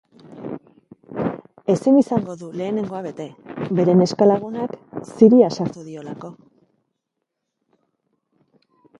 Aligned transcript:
Ezin 1.73 1.97
izango 2.03 2.35
du 2.43 2.47
lehenengoa 2.61 3.01
bete, 3.07 3.27
bere 3.79 3.93
neska-lagunak 3.99 4.73
ziria 5.11 5.49
sartu 5.57 5.83
diolako. 5.91 6.31